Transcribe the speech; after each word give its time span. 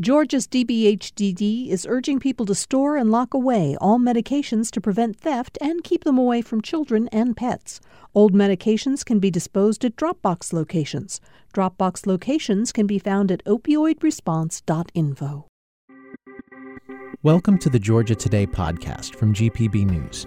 Georgia's 0.00 0.48
DBHDD 0.48 1.68
is 1.68 1.86
urging 1.88 2.18
people 2.18 2.44
to 2.46 2.54
store 2.56 2.96
and 2.96 3.12
lock 3.12 3.32
away 3.32 3.76
all 3.80 4.00
medications 4.00 4.68
to 4.72 4.80
prevent 4.80 5.16
theft 5.16 5.56
and 5.60 5.84
keep 5.84 6.02
them 6.02 6.18
away 6.18 6.42
from 6.42 6.60
children 6.60 7.06
and 7.12 7.36
pets. 7.36 7.80
Old 8.12 8.34
medications 8.34 9.04
can 9.04 9.20
be 9.20 9.30
disposed 9.30 9.84
at 9.84 9.94
Dropbox 9.94 10.52
locations. 10.52 11.20
Dropbox 11.54 12.08
locations 12.08 12.72
can 12.72 12.88
be 12.88 12.98
found 12.98 13.30
at 13.30 13.44
opioidresponse.info. 13.44 15.46
Welcome 17.22 17.58
to 17.58 17.70
the 17.70 17.78
Georgia 17.78 18.16
Today 18.16 18.48
podcast 18.48 19.14
from 19.14 19.32
GPB 19.32 19.88
News. 19.88 20.26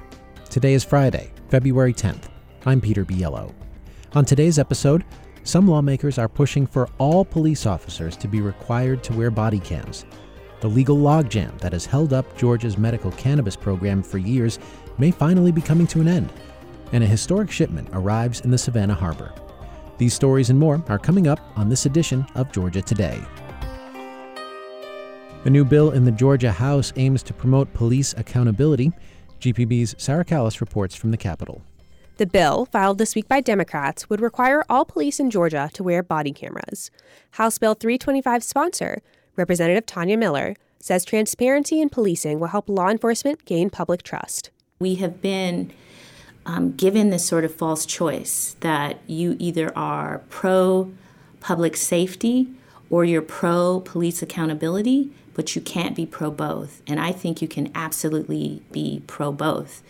Today 0.50 0.76
is 0.76 0.86
Friday, 0.86 1.34
February 1.50 1.94
10th. 1.94 2.30
I'm 2.66 2.80
Peter 2.80 3.04
Biello. 3.04 3.54
On 4.14 4.24
today's 4.24 4.60
episode, 4.60 5.04
some 5.48 5.66
lawmakers 5.66 6.18
are 6.18 6.28
pushing 6.28 6.68
for 6.68 6.90
all 6.98 7.24
police 7.24 7.66
officers 7.66 8.18
to 8.18 8.28
be 8.28 8.42
required 8.42 9.02
to 9.02 9.14
wear 9.14 9.32
body 9.32 9.60
cams. 9.60 10.06
The 10.60 10.68
legal 10.68 10.98
logjam 10.98 11.58
that 11.60 11.72
has 11.72 11.86
held 11.86 12.12
up 12.12 12.38
Georgia's 12.38 12.78
medical 12.78 13.12
cannabis 13.12 13.56
program 13.56 14.04
for 14.04 14.18
years 14.18 14.60
may 14.98 15.10
finally 15.10 15.54
be 15.54 15.62
coming 15.62 15.88
to 15.88 16.02
an 16.02 16.10
end, 16.10 16.34
and 16.92 17.02
a 17.02 17.08
historic 17.08 17.50
shipment 17.50 17.88
arrives 17.94 18.42
in 18.42 18.52
the 18.52 18.58
Savannah 18.58 18.94
harbor. 18.94 19.34
These 19.98 20.14
stories 20.14 20.50
and 20.50 20.60
more 20.60 20.84
are 20.90 21.00
coming 21.00 21.28
up 21.28 21.40
on 21.56 21.70
this 21.70 21.86
edition 21.86 22.28
of 22.36 22.52
Georgia 22.52 22.82
Today. 22.82 23.22
A 25.46 25.50
new 25.50 25.64
bill 25.64 25.92
in 25.92 26.04
the 26.04 26.12
Georgia 26.12 26.52
House 26.52 26.92
aims 26.98 27.24
to 27.24 27.34
promote 27.34 27.74
police 27.74 28.14
accountability. 28.18 28.92
GPB's 29.40 29.96
Sarah 29.98 30.26
Kallis 30.26 30.60
reports 30.60 30.94
from 30.94 31.12
the 31.12 31.18
Capitol. 31.18 31.62
The 32.18 32.26
bill, 32.26 32.66
filed 32.66 32.98
this 32.98 33.14
week 33.14 33.28
by 33.28 33.42
Democrats, 33.42 34.10
would 34.10 34.22
require 34.22 34.64
all 34.68 34.86
police 34.86 35.20
in 35.20 35.30
Georgia 35.30 35.70
to 35.74 35.84
wear 35.84 36.02
body 36.02 36.32
cameras. 36.32 36.90
House 37.32 37.60
Bill 37.60 37.76
325 37.76 38.44
sponsor, 38.44 39.04
Representative 39.36 39.86
Tanya 39.86 40.18
Miller, 40.18 40.56
says 40.80 41.06
transparency 41.06 41.80
in 41.80 41.90
policing 41.90 42.40
will 42.40 42.48
help 42.48 42.68
law 42.70 42.90
enforcement 42.90 43.46
gain 43.46 43.70
public 43.70 44.02
trust. 44.02 44.50
We 44.80 44.96
have 44.96 45.22
been 45.22 45.72
um, 46.48 46.72
given 46.72 47.12
this 47.12 47.24
sort 47.24 47.46
of 47.46 47.54
false 47.54 47.86
choice 47.86 48.56
that 48.62 48.98
you 49.06 49.36
either 49.38 49.72
are 49.78 50.24
pro 50.30 50.92
public 51.40 51.78
safety 51.78 52.48
or 52.90 53.06
you're 53.06 53.22
pro 53.22 53.82
police 53.82 54.24
accountability, 54.24 55.12
but 55.38 55.56
you 55.56 55.62
can't 55.62 55.96
be 55.96 56.06
pro 56.06 56.32
both. 56.32 56.82
And 56.88 57.00
I 57.00 57.14
think 57.14 57.42
you 57.42 57.48
can 57.48 57.72
absolutely 57.74 58.64
be 58.74 59.04
pro 59.08 59.32
both. 59.32 59.84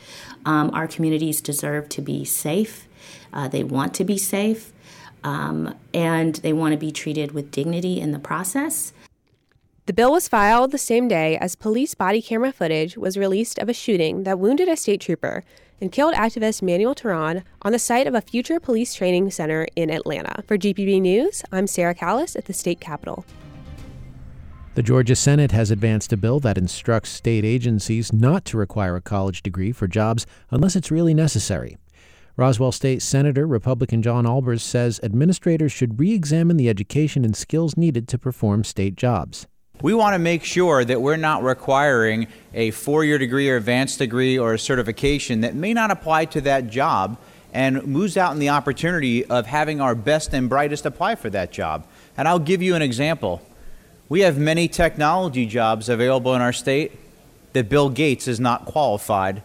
Um, 0.45 0.69
our 0.73 0.87
communities 0.87 1.41
deserve 1.41 1.89
to 1.89 2.01
be 2.01 2.23
safe, 2.25 2.87
uh, 3.33 3.47
they 3.47 3.63
want 3.63 3.95
to 3.95 4.03
be 4.03 4.17
safe, 4.17 4.73
um, 5.23 5.73
and 5.93 6.35
they 6.35 6.53
want 6.53 6.73
to 6.73 6.77
be 6.77 6.91
treated 6.91 7.31
with 7.31 7.49
dignity 7.49 7.99
in 7.99 8.11
the 8.11 8.19
process. 8.19 8.93
The 9.85 9.93
bill 9.93 10.11
was 10.11 10.27
filed 10.27 10.71
the 10.71 10.77
same 10.77 11.07
day 11.07 11.37
as 11.37 11.55
police 11.55 11.95
body 11.95 12.21
camera 12.21 12.51
footage 12.51 12.97
was 12.97 13.17
released 13.17 13.57
of 13.57 13.69
a 13.69 13.73
shooting 13.73 14.23
that 14.23 14.37
wounded 14.37 14.67
a 14.67 14.75
state 14.75 14.99
trooper 14.99 15.45
and 15.79 15.93
killed 15.93 16.13
activist 16.13 16.61
Manuel 16.61 16.93
Teran 16.93 17.43
on 17.61 17.71
the 17.71 17.79
site 17.79 18.05
of 18.05 18.13
a 18.13 18.19
future 18.19 18.59
police 18.59 18.93
training 18.93 19.31
center 19.31 19.65
in 19.77 19.89
Atlanta. 19.89 20.43
For 20.45 20.57
GPB 20.57 20.99
News, 21.01 21.43
I'm 21.53 21.67
Sarah 21.67 21.95
Kallis 21.95 22.35
at 22.35 22.45
the 22.45 22.53
state 22.53 22.81
capitol. 22.81 23.23
The 24.77 24.83
Georgia 24.83 25.15
Senate 25.15 25.53
has 25.53 25.71
advanced 25.71 26.13
a 26.13 26.17
bill 26.17 26.39
that 26.41 26.55
instructs 26.55 27.09
state 27.09 27.43
agencies 27.43 28.13
not 28.13 28.45
to 28.45 28.57
require 28.57 28.95
a 28.95 29.01
college 29.01 29.41
degree 29.41 29.71
for 29.71 29.87
jobs 29.87 30.27
unless 30.51 30.75
it's 30.75 30.91
really 30.91 31.15
necessary. 31.15 31.77
Roswell 32.35 32.71
State 32.71 33.01
Senator 33.01 33.47
Republican 33.47 34.03
John 34.03 34.25
Albers 34.25 34.61
says 34.61 34.99
administrators 35.01 35.71
should 35.71 35.99
re 35.99 36.13
examine 36.13 36.57
the 36.57 36.69
education 36.69 37.25
and 37.25 37.35
skills 37.35 37.75
needed 37.75 38.07
to 38.09 38.19
perform 38.19 38.63
state 38.63 38.95
jobs. 38.95 39.47
We 39.81 39.95
want 39.95 40.13
to 40.13 40.19
make 40.19 40.43
sure 40.43 40.85
that 40.85 41.01
we're 41.01 41.17
not 41.17 41.41
requiring 41.41 42.27
a 42.53 42.69
four 42.69 43.03
year 43.03 43.17
degree 43.17 43.49
or 43.49 43.55
advanced 43.55 43.97
degree 43.97 44.37
or 44.37 44.53
a 44.53 44.59
certification 44.59 45.41
that 45.41 45.55
may 45.55 45.73
not 45.73 45.89
apply 45.89 46.25
to 46.25 46.41
that 46.41 46.69
job 46.69 47.17
and 47.51 47.83
moves 47.87 48.15
out 48.15 48.31
in 48.33 48.37
the 48.37 48.49
opportunity 48.49 49.25
of 49.25 49.47
having 49.47 49.81
our 49.81 49.95
best 49.95 50.35
and 50.35 50.47
brightest 50.47 50.85
apply 50.85 51.15
for 51.15 51.31
that 51.31 51.51
job. 51.51 51.87
And 52.15 52.27
I'll 52.27 52.37
give 52.37 52.61
you 52.61 52.75
an 52.75 52.83
example. 52.83 53.41
We 54.09 54.21
have 54.21 54.37
many 54.37 54.69
technology 54.69 55.45
jobs 55.45 55.89
available 55.89 56.33
in 56.33 56.41
our 56.41 56.53
state 56.53 56.93
that 57.51 57.67
Bill 57.67 57.89
Gates 57.89 58.25
is 58.25 58.39
not 58.39 58.63
qualified 58.63 59.43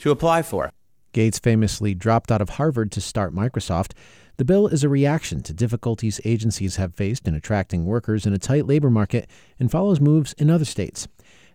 to 0.00 0.10
apply 0.10 0.42
for. 0.42 0.70
Gates 1.12 1.38
famously 1.38 1.94
dropped 1.94 2.32
out 2.32 2.40
of 2.40 2.50
Harvard 2.50 2.90
to 2.92 3.02
start 3.02 3.34
Microsoft. 3.34 3.92
The 4.38 4.46
bill 4.46 4.66
is 4.66 4.82
a 4.82 4.88
reaction 4.88 5.42
to 5.42 5.52
difficulties 5.52 6.22
agencies 6.24 6.76
have 6.76 6.94
faced 6.94 7.28
in 7.28 7.34
attracting 7.34 7.84
workers 7.84 8.24
in 8.24 8.32
a 8.32 8.38
tight 8.38 8.66
labor 8.66 8.88
market 8.88 9.28
and 9.60 9.70
follows 9.70 10.00
moves 10.00 10.32
in 10.34 10.48
other 10.48 10.64
states. 10.64 11.06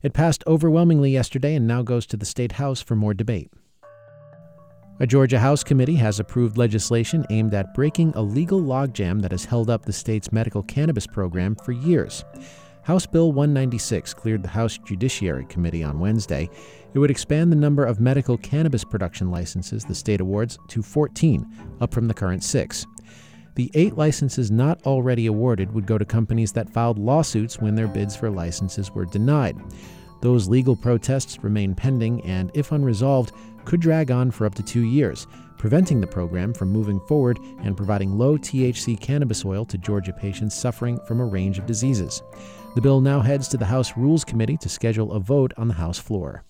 It 0.03 0.13
passed 0.13 0.43
overwhelmingly 0.45 1.09
yesterday 1.09 1.55
and 1.55 1.65
now 1.65 1.81
goes 1.81 2.05
to 2.05 2.17
the 2.17 2.25
state 2.25 2.53
house 2.53 2.83
for 2.83 2.95
more 2.95 3.15
debate. 3.15 3.51
A 4.99 5.05
Georgia 5.05 5.37
House 5.37 5.63
committee 5.63 5.95
has 5.97 6.19
approved 6.19 6.57
legislation 6.57 7.23
aimed 7.29 7.53
at 7.53 7.75
breaking 7.75 8.13
a 8.15 8.21
legal 8.21 8.59
logjam 8.59 9.21
that 9.21 9.29
has 9.29 9.45
held 9.45 9.69
up 9.69 9.85
the 9.85 9.93
state's 9.93 10.31
medical 10.31 10.63
cannabis 10.63 11.05
program 11.05 11.55
for 11.55 11.71
years. 11.71 12.25
House 12.81 13.05
Bill 13.05 13.31
196 13.31 14.15
cleared 14.15 14.41
the 14.41 14.49
House 14.49 14.79
Judiciary 14.79 15.45
Committee 15.45 15.83
on 15.83 15.99
Wednesday. 15.99 16.49
It 16.95 16.97
would 16.97 17.11
expand 17.11 17.51
the 17.51 17.57
number 17.57 17.85
of 17.85 17.99
medical 17.99 18.39
cannabis 18.39 18.83
production 18.83 19.29
licenses 19.29 19.85
the 19.85 19.93
state 19.93 20.19
awards 20.19 20.57
to 20.69 20.81
14, 20.81 21.45
up 21.79 21.93
from 21.93 22.07
the 22.07 22.13
current 22.15 22.43
six. 22.43 22.87
The 23.53 23.69
eight 23.75 23.97
licenses 23.97 24.49
not 24.49 24.81
already 24.87 25.27
awarded 25.27 25.73
would 25.73 25.85
go 25.85 25.99
to 25.99 26.05
companies 26.05 26.53
that 26.53 26.73
filed 26.73 26.97
lawsuits 26.97 27.59
when 27.59 27.75
their 27.75 27.87
bids 27.87 28.15
for 28.15 28.31
licenses 28.31 28.89
were 28.89 29.05
denied. 29.05 29.57
Those 30.21 30.47
legal 30.47 30.75
protests 30.75 31.43
remain 31.43 31.75
pending 31.75 32.23
and, 32.23 32.51
if 32.53 32.71
unresolved, 32.71 33.33
could 33.65 33.79
drag 33.79 34.11
on 34.11 34.31
for 34.31 34.45
up 34.45 34.55
to 34.55 34.63
two 34.63 34.81
years, 34.81 35.27
preventing 35.57 35.99
the 35.99 36.07
program 36.07 36.53
from 36.53 36.69
moving 36.69 36.99
forward 37.01 37.39
and 37.63 37.75
providing 37.75 38.17
low 38.17 38.37
THC 38.37 38.99
cannabis 38.99 39.43
oil 39.45 39.65
to 39.65 39.77
Georgia 39.77 40.13
patients 40.13 40.55
suffering 40.55 40.99
from 41.07 41.19
a 41.19 41.25
range 41.25 41.59
of 41.59 41.65
diseases. 41.65 42.21
The 42.75 42.81
bill 42.81 43.01
now 43.01 43.21
heads 43.21 43.47
to 43.49 43.57
the 43.57 43.65
House 43.65 43.97
Rules 43.97 44.23
Committee 44.23 44.57
to 44.57 44.69
schedule 44.69 45.11
a 45.11 45.19
vote 45.19 45.53
on 45.57 45.67
the 45.67 45.73
House 45.73 45.99
floor. 45.99 46.43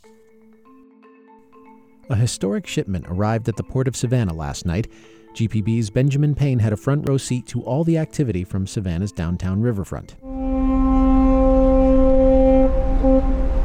A 2.09 2.16
historic 2.16 2.67
shipment 2.67 3.05
arrived 3.09 3.49
at 3.49 3.57
the 3.57 3.63
Port 3.63 3.88
of 3.88 3.95
Savannah 3.95 4.34
last 4.34 4.66
night. 4.66 4.88
GPB's 5.34 5.89
Benjamin 5.89 6.35
Payne 6.35 6.59
had 6.59 6.73
a 6.73 6.78
front 6.78 7.07
row 7.07 7.17
seat 7.17 7.45
to 7.47 7.61
all 7.63 7.84
the 7.84 7.97
activity 7.97 8.44
from 8.44 8.66
Savannah's 8.66 9.11
downtown 9.11 9.61
riverfront. 9.61 10.16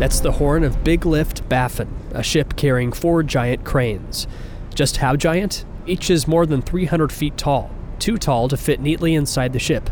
That's 0.03 0.19
the 0.19 0.33
horn 0.33 0.65
of 0.65 0.83
Big 0.83 1.07
Lift 1.07 1.49
Baffin, 1.49 1.89
a 2.11 2.25
ship 2.25 2.57
carrying 2.57 2.91
four 2.91 3.23
giant 3.23 3.63
cranes. 3.63 4.27
Just 4.75 4.97
how 4.97 5.15
giant? 5.15 5.65
Each 5.87 6.11
is 6.11 6.27
more 6.27 6.45
than 6.45 6.61
300 6.61 7.13
feet 7.13 7.37
tall, 7.37 7.71
too 8.01 8.19
tall 8.19 8.49
to 8.49 8.57
fit 8.57 8.81
neatly 8.81 9.15
inside 9.15 9.53
the 9.53 9.61
ship. 9.61 9.89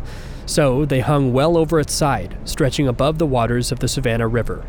So 0.47 0.85
they 0.85 0.99
hung 0.99 1.33
well 1.33 1.57
over 1.57 1.79
its 1.79 1.93
side, 1.93 2.37
stretching 2.45 2.89
above 2.89 3.19
the 3.19 3.27
waters 3.27 3.71
of 3.71 3.79
the 3.79 3.87
Savannah 3.87 4.27
River. 4.27 4.67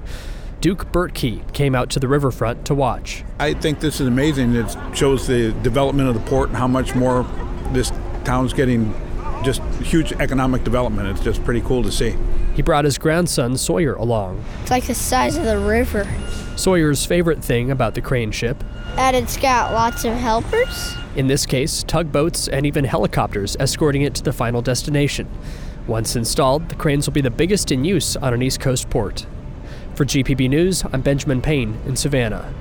Duke 0.59 0.91
Bertkey 0.91 1.51
came 1.53 1.73
out 1.73 1.89
to 1.89 1.99
the 1.99 2.07
riverfront 2.07 2.63
to 2.67 2.75
watch. 2.75 3.23
I 3.39 3.55
think 3.55 3.79
this 3.79 3.99
is 3.99 4.05
amazing. 4.05 4.53
It 4.53 4.77
shows 4.93 5.25
the 5.25 5.53
development 5.63 6.07
of 6.07 6.13
the 6.13 6.29
port 6.29 6.49
and 6.49 6.57
how 6.59 6.67
much 6.67 6.93
more 6.93 7.23
this 7.71 7.91
town's 8.25 8.53
getting 8.53 8.93
just 9.43 9.61
huge 9.81 10.13
economic 10.13 10.63
development. 10.63 11.09
It's 11.09 11.21
just 11.21 11.43
pretty 11.43 11.61
cool 11.61 11.83
to 11.83 11.91
see. 11.91 12.15
He 12.55 12.61
brought 12.61 12.85
his 12.85 12.97
grandson 12.97 13.57
Sawyer 13.57 13.95
along. 13.95 14.43
It's 14.61 14.71
like 14.71 14.85
the 14.85 14.95
size 14.95 15.37
of 15.37 15.45
the 15.45 15.57
river. 15.57 16.07
Sawyer's 16.55 17.05
favorite 17.05 17.43
thing 17.43 17.71
about 17.71 17.95
the 17.95 18.01
crane 18.01 18.31
ship 18.31 18.63
that 18.95 19.15
it's 19.15 19.37
got 19.37 19.73
lots 19.73 20.03
of 20.05 20.13
helpers. 20.13 20.95
In 21.15 21.27
this 21.27 21.45
case, 21.45 21.83
tugboats 21.83 22.47
and 22.47 22.65
even 22.65 22.83
helicopters 22.85 23.55
escorting 23.59 24.01
it 24.01 24.13
to 24.15 24.23
the 24.23 24.33
final 24.33 24.61
destination. 24.61 25.29
Once 25.87 26.15
installed, 26.15 26.69
the 26.69 26.75
cranes 26.75 27.07
will 27.07 27.13
be 27.13 27.21
the 27.21 27.31
biggest 27.31 27.71
in 27.71 27.83
use 27.83 28.15
on 28.17 28.33
an 28.33 28.41
East 28.41 28.59
Coast 28.59 28.89
port. 28.89 29.25
For 29.95 30.05
GPB 30.05 30.49
News, 30.49 30.83
I'm 30.91 31.01
Benjamin 31.01 31.41
Payne 31.41 31.79
in 31.85 31.95
Savannah. 31.95 32.53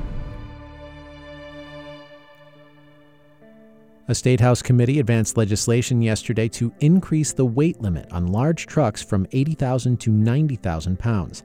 A 4.11 4.15
State 4.15 4.41
House 4.41 4.61
committee 4.61 4.99
advanced 4.99 5.37
legislation 5.37 6.03
yesterday 6.03 6.49
to 6.49 6.75
increase 6.81 7.33
the 7.33 7.45
weight 7.45 7.81
limit 7.81 8.11
on 8.11 8.27
large 8.27 8.67
trucks 8.67 9.01
from 9.01 9.25
80,000 9.31 10.01
to 10.01 10.11
90,000 10.11 10.99
pounds. 10.99 11.45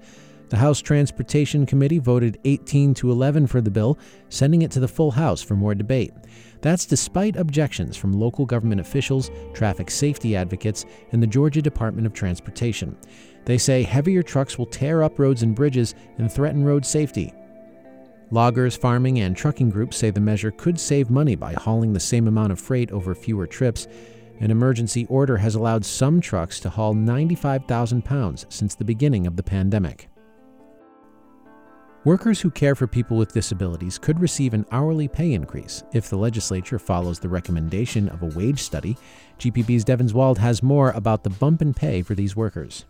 The 0.50 0.58
House 0.58 0.82
Transportation 0.82 1.68
Committee 1.68 2.00
voted 2.00 2.40
18 2.44 2.96
to 2.96 3.12
11 3.12 3.46
for 3.46 3.62
the 3.62 3.70
bill, 3.70 4.00
sending 4.30 4.64
it 4.64 4.72
to 4.72 4.80
the 4.80 4.88
full 4.88 5.12
House 5.12 5.44
for 5.44 5.56
more 5.56 5.76
debate. 5.76 6.12
That's 6.62 6.88
despite 6.88 7.36
objections 7.36 7.98
from 7.98 8.14
local 8.14 8.48
government 8.48 8.82
officials, 8.82 9.30
traffic 9.54 9.92
safety 9.92 10.36
advocates, 10.36 10.88
and 11.12 11.22
the 11.22 11.28
Georgia 11.28 11.62
Department 11.62 12.08
of 12.08 12.14
Transportation. 12.14 12.98
They 13.46 13.60
say 13.60 13.84
heavier 13.84 14.24
trucks 14.24 14.58
will 14.58 14.66
tear 14.66 15.04
up 15.04 15.20
roads 15.20 15.44
and 15.44 15.54
bridges 15.54 15.94
and 16.18 16.32
threaten 16.32 16.64
road 16.64 16.84
safety. 16.84 17.32
Loggers, 18.36 18.76
farming, 18.76 19.22
and 19.22 19.34
trucking 19.34 19.70
groups 19.70 19.96
say 19.96 20.10
the 20.10 20.20
measure 20.20 20.52
could 20.52 20.78
save 20.78 21.10
money 21.10 21.36
by 21.36 21.54
hauling 21.54 21.94
the 21.94 22.02
same 22.02 22.28
amount 22.28 22.52
of 22.52 22.60
freight 22.60 22.92
over 22.92 23.16
fewer 23.16 23.48
trips. 23.48 23.88
An 24.42 24.52
emergency 24.52 25.06
order 25.06 25.38
has 25.38 25.56
allowed 25.56 25.86
some 25.86 26.20
trucks 26.20 26.60
to 26.60 26.70
haul 26.70 26.94
95,000 26.94 28.04
pounds 28.04 28.46
since 28.50 28.76
the 28.76 28.84
beginning 28.84 29.26
of 29.26 29.38
the 29.38 29.42
pandemic. 29.42 30.10
Workers 32.04 32.42
who 32.42 32.52
care 32.52 32.76
for 32.76 32.88
people 32.88 33.16
with 33.16 33.32
disabilities 33.32 33.98
could 33.98 34.20
receive 34.20 34.54
an 34.54 34.66
hourly 34.70 35.08
pay 35.08 35.32
increase 35.32 35.86
if 35.94 36.10
the 36.10 36.18
legislature 36.18 36.78
follows 36.78 37.20
the 37.20 37.30
recommendation 37.30 38.10
of 38.10 38.22
a 38.22 38.38
wage 38.38 38.62
study. 38.62 38.98
GPB's 39.40 39.86
Devins 39.86 40.14
Wald 40.14 40.40
has 40.40 40.62
more 40.62 40.92
about 40.92 41.24
the 41.24 41.30
bump 41.30 41.62
in 41.62 41.74
pay 41.74 42.02
for 42.02 42.16
these 42.16 42.36
workers. 42.36 42.84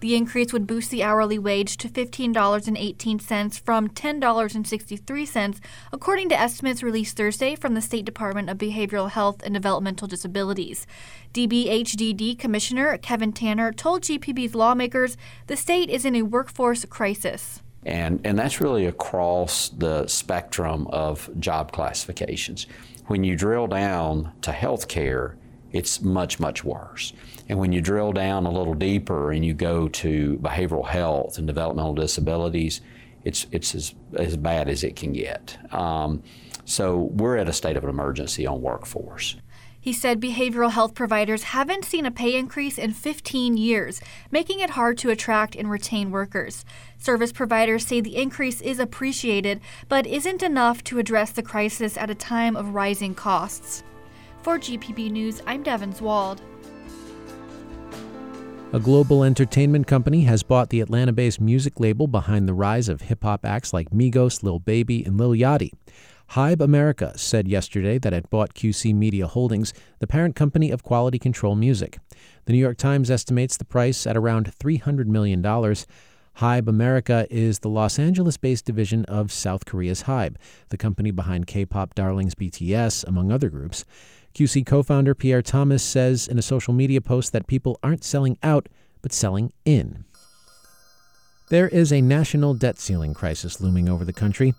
The 0.00 0.14
increase 0.14 0.52
would 0.52 0.66
boost 0.66 0.90
the 0.90 1.02
hourly 1.02 1.38
wage 1.38 1.76
to 1.78 1.88
$15.18 1.88 3.60
from 3.60 3.88
$10.63, 3.88 5.58
according 5.92 6.28
to 6.28 6.38
estimates 6.38 6.82
released 6.84 7.16
Thursday 7.16 7.56
from 7.56 7.74
the 7.74 7.80
State 7.80 8.04
Department 8.04 8.48
of 8.48 8.58
Behavioral 8.58 9.10
Health 9.10 9.42
and 9.42 9.54
Developmental 9.54 10.06
Disabilities. 10.06 10.86
DBHDD 11.34 12.38
Commissioner 12.38 12.96
Kevin 12.98 13.32
Tanner 13.32 13.72
told 13.72 14.02
GPB's 14.02 14.54
lawmakers 14.54 15.16
the 15.48 15.56
state 15.56 15.90
is 15.90 16.04
in 16.04 16.14
a 16.14 16.22
workforce 16.22 16.84
crisis. 16.84 17.60
And, 17.84 18.20
and 18.24 18.38
that's 18.38 18.60
really 18.60 18.86
across 18.86 19.70
the 19.70 20.06
spectrum 20.06 20.86
of 20.88 21.28
job 21.40 21.72
classifications. 21.72 22.66
When 23.06 23.24
you 23.24 23.34
drill 23.36 23.66
down 23.66 24.32
to 24.42 24.52
healthcare, 24.52 25.34
it's 25.72 26.00
much, 26.00 26.40
much 26.40 26.64
worse. 26.64 27.12
And 27.48 27.58
when 27.58 27.72
you 27.72 27.80
drill 27.80 28.12
down 28.12 28.46
a 28.46 28.50
little 28.50 28.74
deeper 28.74 29.32
and 29.32 29.44
you 29.44 29.54
go 29.54 29.88
to 29.88 30.38
behavioral 30.38 30.86
health 30.86 31.38
and 31.38 31.46
developmental 31.46 31.94
disabilities, 31.94 32.80
it's, 33.24 33.46
it's 33.50 33.74
as, 33.74 33.94
as 34.14 34.36
bad 34.36 34.68
as 34.68 34.84
it 34.84 34.96
can 34.96 35.12
get. 35.12 35.58
Um, 35.72 36.22
so 36.64 36.96
we're 37.12 37.36
at 37.36 37.48
a 37.48 37.52
state 37.52 37.76
of 37.76 37.84
emergency 37.84 38.46
on 38.46 38.60
workforce. 38.60 39.36
He 39.80 39.92
said 39.92 40.20
behavioral 40.20 40.72
health 40.72 40.94
providers 40.94 41.44
haven't 41.44 41.84
seen 41.84 42.04
a 42.04 42.10
pay 42.10 42.34
increase 42.34 42.78
in 42.78 42.92
15 42.92 43.56
years, 43.56 44.00
making 44.30 44.60
it 44.60 44.70
hard 44.70 44.98
to 44.98 45.10
attract 45.10 45.54
and 45.54 45.70
retain 45.70 46.10
workers. 46.10 46.64
Service 46.98 47.32
providers 47.32 47.86
say 47.86 48.00
the 48.00 48.16
increase 48.16 48.60
is 48.60 48.80
appreciated, 48.80 49.60
but 49.88 50.06
isn't 50.06 50.42
enough 50.42 50.84
to 50.84 50.98
address 50.98 51.30
the 51.30 51.42
crisis 51.42 51.96
at 51.96 52.10
a 52.10 52.14
time 52.14 52.56
of 52.56 52.74
rising 52.74 53.14
costs. 53.14 53.82
For 54.42 54.56
GPB 54.56 55.10
News, 55.10 55.42
I'm 55.46 55.64
Devins 55.64 56.00
Wald. 56.00 56.40
A 58.72 58.78
global 58.78 59.24
entertainment 59.24 59.88
company 59.88 60.22
has 60.22 60.44
bought 60.44 60.70
the 60.70 60.80
Atlanta 60.80 61.12
based 61.12 61.40
music 61.40 61.80
label 61.80 62.06
behind 62.06 62.48
the 62.48 62.54
rise 62.54 62.88
of 62.88 63.00
hip 63.00 63.24
hop 63.24 63.44
acts 63.44 63.72
like 63.72 63.90
Migos, 63.90 64.44
Lil 64.44 64.60
Baby, 64.60 65.04
and 65.04 65.18
Lil 65.18 65.32
Yachty. 65.32 65.72
Hybe 66.30 66.60
America 66.60 67.12
said 67.16 67.48
yesterday 67.48 67.98
that 67.98 68.12
it 68.12 68.30
bought 68.30 68.54
QC 68.54 68.94
Media 68.94 69.26
Holdings, 69.26 69.74
the 69.98 70.06
parent 70.06 70.36
company 70.36 70.70
of 70.70 70.84
Quality 70.84 71.18
Control 71.18 71.56
Music. 71.56 71.98
The 72.44 72.52
New 72.52 72.60
York 72.60 72.76
Times 72.76 73.10
estimates 73.10 73.56
the 73.56 73.64
price 73.64 74.06
at 74.06 74.16
around 74.16 74.52
$300 74.60 75.06
million. 75.06 75.42
Hybe 75.42 76.68
America 76.68 77.26
is 77.30 77.58
the 77.58 77.68
Los 77.68 77.98
Angeles 77.98 78.36
based 78.36 78.64
division 78.64 79.04
of 79.06 79.32
South 79.32 79.64
Korea's 79.64 80.04
Hybe, 80.04 80.36
the 80.68 80.76
company 80.76 81.10
behind 81.10 81.48
K 81.48 81.64
pop 81.64 81.96
darlings 81.96 82.36
BTS, 82.36 83.04
among 83.08 83.32
other 83.32 83.48
groups. 83.48 83.84
QC 84.38 84.64
co 84.64 84.84
founder 84.84 85.16
Pierre 85.16 85.42
Thomas 85.42 85.82
says 85.82 86.28
in 86.28 86.38
a 86.38 86.42
social 86.42 86.72
media 86.72 87.00
post 87.00 87.32
that 87.32 87.48
people 87.48 87.76
aren't 87.82 88.04
selling 88.04 88.38
out, 88.44 88.68
but 89.02 89.12
selling 89.12 89.52
in. 89.64 90.04
There 91.48 91.66
is 91.66 91.92
a 91.92 92.00
national 92.00 92.54
debt 92.54 92.78
ceiling 92.78 93.14
crisis 93.14 93.60
looming 93.60 93.88
over 93.88 94.04
the 94.04 94.12
country. 94.12 94.54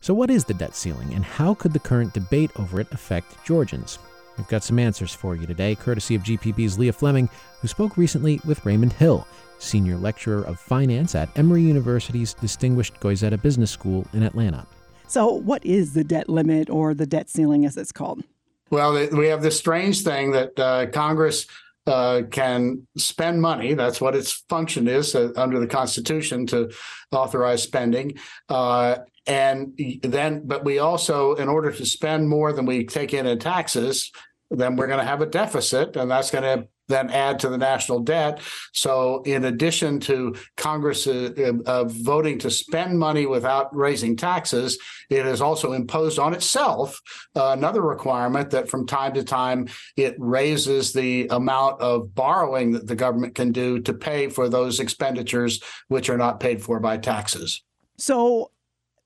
So, 0.00 0.14
what 0.14 0.30
is 0.30 0.46
the 0.46 0.54
debt 0.54 0.74
ceiling, 0.74 1.12
and 1.12 1.26
how 1.26 1.52
could 1.52 1.74
the 1.74 1.78
current 1.78 2.14
debate 2.14 2.50
over 2.56 2.80
it 2.80 2.90
affect 2.90 3.44
Georgians? 3.44 3.98
We've 4.38 4.48
got 4.48 4.64
some 4.64 4.78
answers 4.78 5.12
for 5.12 5.36
you 5.36 5.46
today, 5.46 5.74
courtesy 5.74 6.14
of 6.14 6.22
GPB's 6.22 6.78
Leah 6.78 6.94
Fleming, 6.94 7.28
who 7.60 7.68
spoke 7.68 7.98
recently 7.98 8.40
with 8.46 8.64
Raymond 8.64 8.94
Hill, 8.94 9.28
senior 9.58 9.98
lecturer 9.98 10.42
of 10.44 10.58
finance 10.58 11.14
at 11.14 11.28
Emory 11.36 11.64
University's 11.64 12.32
distinguished 12.32 12.98
Goizueta 12.98 13.42
Business 13.42 13.70
School 13.70 14.06
in 14.14 14.22
Atlanta. 14.22 14.66
So, 15.06 15.30
what 15.34 15.62
is 15.66 15.92
the 15.92 16.04
debt 16.04 16.30
limit 16.30 16.70
or 16.70 16.94
the 16.94 17.06
debt 17.06 17.28
ceiling, 17.28 17.66
as 17.66 17.76
it's 17.76 17.92
called? 17.92 18.24
Well, 18.70 18.92
we 19.12 19.28
have 19.28 19.42
this 19.42 19.58
strange 19.58 20.02
thing 20.02 20.32
that 20.32 20.58
uh, 20.58 20.86
Congress 20.86 21.46
uh, 21.86 22.22
can 22.30 22.86
spend 22.98 23.40
money. 23.40 23.72
That's 23.72 24.00
what 24.00 24.14
its 24.14 24.44
function 24.50 24.86
is 24.88 25.14
uh, 25.14 25.32
under 25.36 25.58
the 25.58 25.66
Constitution 25.66 26.46
to 26.48 26.70
authorize 27.10 27.62
spending. 27.62 28.18
Uh, 28.48 28.96
and 29.26 29.78
then, 30.02 30.42
but 30.46 30.64
we 30.64 30.78
also, 30.78 31.34
in 31.34 31.48
order 31.48 31.72
to 31.72 31.86
spend 31.86 32.28
more 32.28 32.52
than 32.52 32.66
we 32.66 32.84
take 32.84 33.14
in 33.14 33.26
in 33.26 33.38
taxes, 33.38 34.10
then 34.50 34.76
we're 34.76 34.86
going 34.86 35.00
to 35.00 35.04
have 35.04 35.22
a 35.22 35.26
deficit, 35.26 35.96
and 35.96 36.10
that's 36.10 36.30
going 36.30 36.44
to 36.44 36.68
then 36.88 37.10
add 37.10 37.38
to 37.40 37.48
the 37.48 37.58
national 37.58 38.00
debt. 38.00 38.40
So, 38.72 39.22
in 39.22 39.44
addition 39.44 40.00
to 40.00 40.34
Congress 40.56 41.06
uh, 41.06 41.52
uh, 41.66 41.84
voting 41.84 42.38
to 42.40 42.50
spend 42.50 42.98
money 42.98 43.26
without 43.26 43.74
raising 43.74 44.16
taxes, 44.16 44.78
it 45.10 45.24
has 45.24 45.40
also 45.40 45.72
imposed 45.72 46.18
on 46.18 46.34
itself 46.34 47.00
uh, 47.36 47.54
another 47.56 47.82
requirement 47.82 48.50
that 48.50 48.68
from 48.68 48.86
time 48.86 49.14
to 49.14 49.24
time 49.24 49.68
it 49.96 50.14
raises 50.18 50.92
the 50.92 51.28
amount 51.28 51.80
of 51.80 52.14
borrowing 52.14 52.72
that 52.72 52.86
the 52.86 52.96
government 52.96 53.34
can 53.34 53.52
do 53.52 53.80
to 53.80 53.92
pay 53.92 54.28
for 54.28 54.48
those 54.48 54.80
expenditures 54.80 55.60
which 55.88 56.10
are 56.10 56.18
not 56.18 56.40
paid 56.40 56.62
for 56.62 56.80
by 56.80 56.96
taxes. 56.96 57.62
So, 57.98 58.50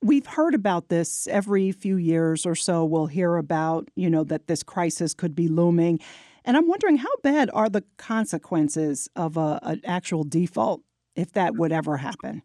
we've 0.02 0.26
heard 0.26 0.54
about 0.54 0.88
this 0.88 1.26
every 1.28 1.72
few 1.72 1.96
years 1.96 2.44
or 2.44 2.54
so. 2.54 2.84
We'll 2.84 3.06
hear 3.06 3.36
about, 3.36 3.88
you 3.94 4.10
know, 4.10 4.24
that 4.24 4.48
this 4.48 4.62
crisis 4.62 5.14
could 5.14 5.34
be 5.34 5.48
looming. 5.48 6.00
And 6.44 6.56
I'm 6.56 6.68
wondering 6.68 6.98
how 6.98 7.14
bad 7.22 7.50
are 7.52 7.68
the 7.68 7.84
consequences 7.96 9.08
of 9.14 9.36
a, 9.36 9.60
an 9.62 9.80
actual 9.84 10.24
default 10.24 10.82
if 11.14 11.32
that 11.32 11.54
would 11.56 11.72
ever 11.72 11.98
happen? 11.98 12.42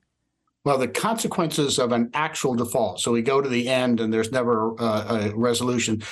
Well, 0.65 0.77
the 0.77 0.89
consequences 0.89 1.79
of 1.79 1.93
an 1.93 2.09
actual 2.13 2.53
default, 2.53 2.99
so 2.99 3.13
we 3.13 3.21
go 3.21 3.39
to 3.39 3.47
the 3.47 3.69
end 3.69 4.01
and 4.01 4.13
there's 4.13 4.33
never 4.33 4.75
uh, 4.77 5.29
a 5.31 5.33
resolution, 5.33 6.03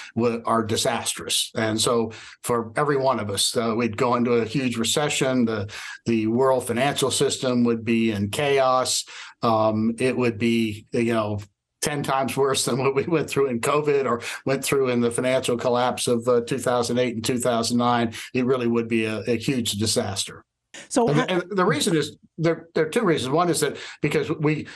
are 0.45 0.63
disastrous. 0.63 1.51
And 1.55 1.79
so, 1.79 2.13
for 2.41 2.71
every 2.77 2.95
one 2.95 3.19
of 3.19 3.29
us, 3.29 3.57
uh, 3.57 3.73
we'd 3.75 3.97
go 3.97 4.15
into 4.15 4.31
a 4.31 4.45
huge 4.45 4.77
recession. 4.77 5.43
The 5.43 5.69
the 6.05 6.27
world 6.27 6.67
financial 6.67 7.11
system 7.11 7.65
would 7.65 7.83
be 7.83 8.11
in 8.11 8.29
chaos. 8.29 9.03
Um, 9.41 9.95
it 9.99 10.15
would 10.15 10.37
be, 10.37 10.87
you 10.93 11.13
know, 11.13 11.39
10 11.85 12.01
times 12.01 12.35
worse 12.35 12.65
than 12.65 12.79
what 12.79 12.95
we 12.95 13.03
went 13.03 13.29
through 13.29 13.45
in 13.47 13.59
COVID 13.59 14.09
or 14.09 14.21
went 14.43 14.65
through 14.65 14.89
in 14.89 15.01
the 15.01 15.11
financial 15.11 15.55
collapse 15.55 16.07
of 16.07 16.27
uh, 16.27 16.41
2008 16.41 17.13
and 17.13 17.23
2009. 17.23 18.13
It 18.33 18.45
really 18.45 18.67
would 18.67 18.87
be 18.87 19.05
a, 19.05 19.19
a 19.27 19.37
huge 19.37 19.73
disaster. 19.73 20.43
So, 20.89 21.09
and, 21.09 21.29
and 21.29 21.43
the 21.51 21.65
reason 21.65 21.95
is 21.95 22.17
there, 22.37 22.67
there 22.73 22.85
are 22.85 22.89
two 22.89 23.03
reasons. 23.03 23.31
One 23.31 23.49
is 23.49 23.61
that 23.61 23.77
because 24.01 24.29
we 24.29 24.67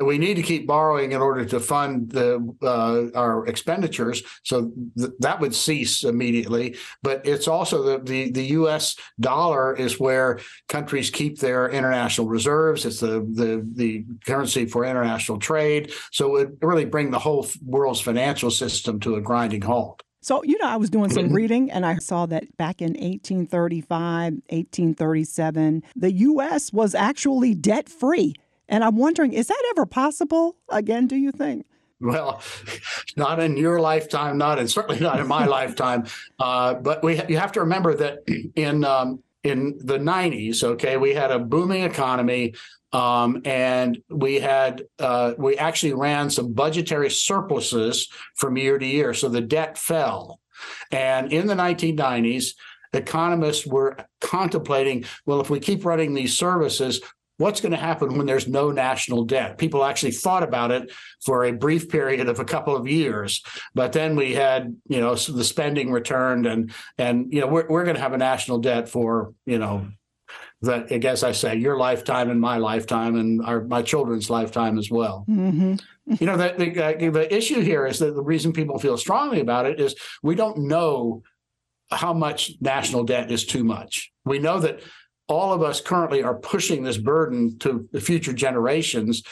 we 0.00 0.18
need 0.18 0.34
to 0.34 0.42
keep 0.42 0.66
borrowing 0.66 1.12
in 1.12 1.20
order 1.20 1.44
to 1.44 1.60
fund 1.60 2.10
the 2.10 2.54
uh, 2.62 3.18
our 3.18 3.46
expenditures, 3.46 4.22
so 4.42 4.72
th- 4.98 5.12
that 5.20 5.40
would 5.40 5.54
cease 5.54 6.04
immediately. 6.04 6.76
But 7.02 7.26
it's 7.26 7.48
also 7.48 7.82
the, 7.82 7.98
the 7.98 8.30
the 8.30 8.44
U.S. 8.58 8.96
dollar 9.20 9.74
is 9.74 9.98
where 9.98 10.40
countries 10.68 11.10
keep 11.10 11.38
their 11.38 11.70
international 11.70 12.28
reserves. 12.28 12.84
It's 12.84 13.00
the 13.00 13.20
the 13.32 13.66
the 13.74 14.04
currency 14.26 14.66
for 14.66 14.84
international 14.84 15.38
trade. 15.38 15.92
So 16.10 16.26
it 16.26 16.30
would 16.32 16.58
really 16.60 16.84
bring 16.84 17.10
the 17.10 17.18
whole 17.18 17.46
world's 17.64 18.00
financial 18.00 18.50
system 18.50 19.00
to 19.00 19.16
a 19.16 19.20
grinding 19.20 19.62
halt. 19.62 20.02
So, 20.22 20.42
you 20.44 20.56
know, 20.58 20.68
I 20.68 20.76
was 20.76 20.88
doing 20.88 21.10
some 21.10 21.32
reading 21.34 21.70
and 21.70 21.84
I 21.84 21.98
saw 21.98 22.26
that 22.26 22.56
back 22.56 22.80
in 22.80 22.92
1835, 22.92 24.32
1837, 24.48 25.82
the 25.94 26.12
U.S. 26.12 26.72
was 26.72 26.94
actually 26.94 27.54
debt 27.54 27.88
free. 27.88 28.34
And 28.68 28.84
I'm 28.84 28.96
wondering, 28.96 29.32
is 29.32 29.48
that 29.48 29.62
ever 29.72 29.84
possible 29.84 30.56
again, 30.70 31.06
do 31.06 31.16
you 31.16 31.32
think? 31.32 31.66
Well, 32.00 32.40
not 33.16 33.40
in 33.40 33.56
your 33.56 33.80
lifetime, 33.80 34.38
not 34.38 34.58
and 34.58 34.70
certainly 34.70 35.00
not 35.00 35.18
in 35.18 35.26
my 35.26 35.46
lifetime. 35.58 36.06
Uh, 36.38 36.74
but 36.74 37.02
we 37.02 37.20
you 37.28 37.38
have 37.38 37.52
to 37.52 37.60
remember 37.60 37.94
that 37.94 38.18
in 38.56 38.84
um, 38.84 39.22
in 39.44 39.78
the 39.78 39.98
90s, 39.98 40.62
okay, 40.62 40.96
we 40.96 41.14
had 41.14 41.30
a 41.30 41.38
booming 41.38 41.82
economy. 41.82 42.54
Um, 42.92 43.40
and 43.46 44.02
we 44.10 44.38
had 44.38 44.82
uh, 44.98 45.32
we 45.38 45.56
actually 45.56 45.94
ran 45.94 46.28
some 46.28 46.52
budgetary 46.52 47.08
surpluses 47.08 48.08
from 48.36 48.58
year 48.58 48.78
to 48.78 48.84
year, 48.84 49.14
so 49.14 49.30
the 49.30 49.40
debt 49.40 49.78
fell. 49.78 50.40
And 50.90 51.32
in 51.32 51.46
the 51.46 51.54
1990s, 51.54 52.54
economists 52.92 53.66
were 53.66 53.96
contemplating, 54.20 55.06
well, 55.24 55.40
if 55.40 55.48
we 55.48 55.58
keep 55.58 55.86
running 55.86 56.12
these 56.12 56.36
services, 56.36 57.00
what's 57.38 57.60
going 57.60 57.72
to 57.72 57.78
happen 57.78 58.16
when 58.16 58.26
there's 58.26 58.48
no 58.48 58.70
national 58.70 59.24
debt? 59.24 59.58
People 59.58 59.84
actually 59.84 60.12
thought 60.12 60.42
about 60.42 60.70
it 60.70 60.92
for 61.24 61.44
a 61.44 61.52
brief 61.52 61.88
period 61.88 62.28
of 62.28 62.38
a 62.38 62.44
couple 62.44 62.76
of 62.76 62.86
years, 62.86 63.42
but 63.74 63.92
then 63.92 64.16
we 64.16 64.34
had, 64.34 64.76
you 64.88 65.00
know, 65.00 65.14
the 65.14 65.44
spending 65.44 65.90
returned, 65.90 66.46
and 66.46 66.72
and 66.98 67.32
you 67.32 67.40
know 67.40 67.46
we're 67.46 67.66
we're 67.68 67.84
going 67.84 67.96
to 67.96 68.02
have 68.02 68.12
a 68.12 68.18
national 68.18 68.58
debt 68.58 68.88
for 68.88 69.34
you 69.46 69.58
know 69.58 69.88
that 70.62 70.92
I 70.92 70.98
guess 70.98 71.22
I 71.22 71.32
say 71.32 71.56
your 71.56 71.76
lifetime 71.76 72.30
and 72.30 72.40
my 72.40 72.56
lifetime 72.58 73.16
and 73.16 73.42
our 73.42 73.62
my 73.64 73.82
children's 73.82 74.30
lifetime 74.30 74.78
as 74.78 74.90
well. 74.90 75.24
Mm-hmm. 75.28 75.74
you 76.20 76.26
know 76.26 76.36
the 76.36 76.54
the, 76.56 76.84
uh, 76.84 77.10
the 77.10 77.34
issue 77.34 77.60
here 77.60 77.86
is 77.86 77.98
that 77.98 78.14
the 78.14 78.22
reason 78.22 78.52
people 78.52 78.78
feel 78.78 78.96
strongly 78.96 79.40
about 79.40 79.66
it 79.66 79.80
is 79.80 79.94
we 80.22 80.34
don't 80.34 80.58
know 80.58 81.22
how 81.90 82.14
much 82.14 82.52
national 82.60 83.04
debt 83.04 83.30
is 83.30 83.44
too 83.44 83.64
much. 83.64 84.12
We 84.24 84.38
know 84.38 84.60
that 84.60 84.80
all 85.28 85.52
of 85.52 85.62
us 85.62 85.80
currently 85.80 86.22
are 86.22 86.34
pushing 86.34 86.82
this 86.82 86.98
burden 86.98 87.58
to 87.58 87.88
the 87.92 88.00
future 88.00 88.32
generations. 88.32 89.22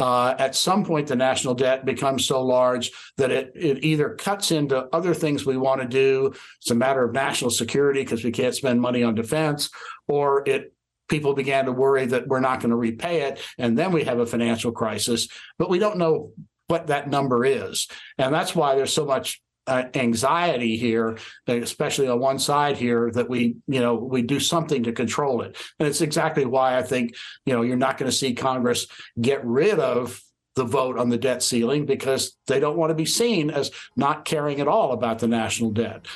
Uh, 0.00 0.34
at 0.38 0.56
some 0.56 0.84
point, 0.84 1.06
the 1.06 1.14
national 1.14 1.54
debt 1.54 1.84
becomes 1.84 2.26
so 2.26 2.44
large 2.44 2.90
that 3.16 3.30
it, 3.30 3.52
it 3.54 3.84
either 3.84 4.16
cuts 4.16 4.50
into 4.50 4.88
other 4.92 5.14
things 5.14 5.46
we 5.46 5.56
want 5.56 5.80
to 5.80 5.86
do. 5.86 6.32
It's 6.60 6.70
a 6.72 6.74
matter 6.74 7.04
of 7.04 7.12
national 7.12 7.52
security 7.52 8.02
because 8.02 8.24
we 8.24 8.32
can't 8.32 8.54
spend 8.54 8.80
money 8.80 9.04
on 9.04 9.14
defense, 9.14 9.70
or 10.08 10.42
it 10.48 10.72
people 11.08 11.34
began 11.34 11.66
to 11.66 11.72
worry 11.72 12.06
that 12.06 12.26
we're 12.26 12.40
not 12.40 12.60
going 12.60 12.70
to 12.70 12.76
repay 12.76 13.22
it, 13.22 13.40
and 13.58 13.78
then 13.78 13.92
we 13.92 14.02
have 14.02 14.18
a 14.18 14.26
financial 14.26 14.72
crisis. 14.72 15.28
But 15.58 15.70
we 15.70 15.78
don't 15.78 15.98
know 15.98 16.32
what 16.66 16.88
that 16.88 17.08
number 17.08 17.44
is, 17.44 17.86
and 18.18 18.34
that's 18.34 18.56
why 18.56 18.74
there's 18.74 18.92
so 18.92 19.04
much 19.04 19.43
uh, 19.66 19.84
anxiety 19.94 20.76
here, 20.76 21.18
especially 21.46 22.08
on 22.08 22.18
one 22.18 22.38
side 22.38 22.76
here, 22.76 23.10
that 23.12 23.28
we, 23.28 23.56
you 23.66 23.80
know, 23.80 23.94
we 23.94 24.22
do 24.22 24.40
something 24.40 24.82
to 24.82 24.92
control 24.92 25.42
it. 25.42 25.56
And 25.78 25.88
it's 25.88 26.00
exactly 26.00 26.44
why 26.44 26.76
I 26.76 26.82
think, 26.82 27.14
you 27.46 27.54
know, 27.54 27.62
you're 27.62 27.76
not 27.76 27.98
going 27.98 28.10
to 28.10 28.16
see 28.16 28.34
Congress 28.34 28.86
get 29.20 29.44
rid 29.44 29.78
of 29.78 30.20
the 30.54 30.64
vote 30.64 30.98
on 30.98 31.08
the 31.08 31.18
debt 31.18 31.42
ceiling 31.42 31.84
because 31.84 32.36
they 32.46 32.60
don't 32.60 32.76
want 32.76 32.90
to 32.90 32.94
be 32.94 33.06
seen 33.06 33.50
as 33.50 33.70
not 33.96 34.24
caring 34.24 34.60
at 34.60 34.68
all 34.68 34.92
about 34.92 35.18
the 35.18 35.26
national 35.26 35.70
debt. 35.70 36.06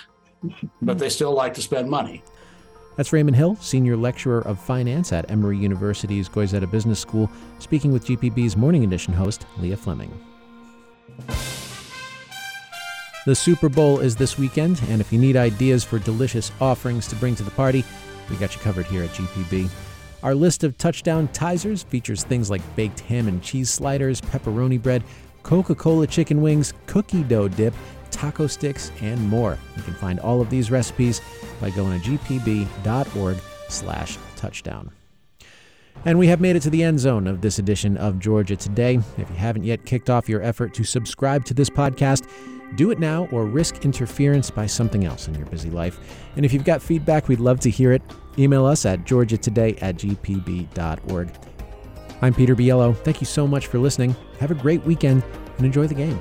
But 0.81 0.99
they 0.99 1.09
still 1.09 1.33
like 1.33 1.55
to 1.55 1.63
spend 1.63 1.91
money. 1.91 2.23
That's 2.97 3.13
Raymond 3.13 3.37
Hill, 3.37 3.57
Senior 3.57 3.97
Lecturer 3.97 4.41
of 4.41 4.61
Finance 4.61 5.13
at 5.13 5.31
Emory 5.31 5.57
University's 5.57 6.29
Goizueta 6.29 6.69
Business 6.69 6.99
School, 6.99 7.31
speaking 7.61 7.93
with 7.93 8.05
GPB's 8.05 8.57
Morning 8.57 8.85
Edition 8.85 9.13
host, 9.13 9.47
Leah 9.59 9.77
Fleming. 9.77 10.13
The 13.29 13.35
Super 13.35 13.69
Bowl 13.69 14.01
is 14.01 14.17
this 14.17 14.39
weekend, 14.39 14.81
and 14.89 15.03
if 15.03 15.13
you 15.13 15.19
need 15.19 15.37
ideas 15.37 15.85
for 15.85 15.99
delicious 15.99 16.51
offerings 16.63 17.07
to 17.09 17.17
bring 17.17 17.35
to 17.35 17.43
the 17.43 17.51
party, 17.51 17.85
we 18.31 18.37
got 18.37 18.55
you 18.55 18.61
covered 18.63 18.87
here 18.87 19.03
at 19.03 19.11
GPB. 19.11 19.69
Our 20.23 20.35
list 20.35 20.65
of 20.65 20.79
touchdown 20.79 21.29
tizers 21.29 21.85
features 21.85 22.25
things 22.25 22.49
like 22.49 22.63
baked 22.75 23.01
ham 23.01 23.29
and 23.29 23.43
cheese 23.43 23.69
sliders, 23.69 24.23
pepperoni 24.23 24.83
bread, 24.83 25.05
Coca 25.43 25.75
Cola 25.75 26.07
chicken 26.07 26.41
wings, 26.41 26.73
cookie 26.87 27.23
dough 27.23 27.49
dip, 27.49 27.75
taco 28.11 28.47
sticks, 28.47 28.91
and 29.03 29.23
more. 29.29 29.59
You 29.77 29.83
can 29.83 29.93
find 29.93 30.21
all 30.21 30.41
of 30.41 30.49
these 30.49 30.71
recipes 30.71 31.21
by 31.61 31.69
going 31.69 32.01
to 32.01 32.17
gpb.org/slash 32.17 34.19
touchdown. 34.37 34.91
And 36.07 36.19
we 36.19 36.29
have 36.29 36.41
made 36.41 36.57
it 36.57 36.63
to 36.63 36.71
the 36.71 36.83
end 36.83 36.99
zone 36.99 37.27
of 37.27 37.43
this 37.43 37.59
edition 37.59 37.99
of 37.99 38.21
Georgia 38.21 38.57
Today. 38.57 39.01
If 39.19 39.29
you 39.29 39.37
haven't 39.37 39.65
yet 39.65 39.85
kicked 39.85 40.09
off 40.09 40.31
your 40.31 40.43
effort 40.43 40.73
to 40.75 40.85
subscribe 40.85 41.45
to 41.45 41.53
this 41.53 41.69
podcast, 41.69 42.27
do 42.77 42.91
it 42.91 42.99
now 42.99 43.29
or 43.33 43.45
risk 43.45 43.85
interference 43.85 44.51
by 44.51 44.67
something 44.67 45.05
else 45.05 45.29
in 45.29 45.35
your 45.35 45.47
busy 45.47 45.71
life. 45.71 45.99
And 46.37 46.45
if 46.45 46.53
you've 46.53 46.65
got 46.65 46.83
feedback, 46.83 47.29
we'd 47.29 47.41
love 47.41 47.61
to 47.61 47.71
hear 47.71 47.93
it. 47.93 48.03
Email 48.39 48.67
us 48.67 48.87
at 48.87 49.05
georgiatoday 49.05 49.83
at 49.83 49.97
gpb.org. 49.97 51.31
I'm 52.21 52.35
Peter 52.35 52.57
Biello. 52.57 52.97
Thank 52.97 53.21
you 53.21 53.27
so 53.27 53.47
much 53.47 53.67
for 53.67 53.79
listening. 53.79 54.15
Have 54.41 54.51
a 54.51 54.55
great 54.55 54.83
weekend 54.85 55.23
and 55.57 55.67
enjoy 55.67 55.87
the 55.87 55.95
game. 55.95 56.21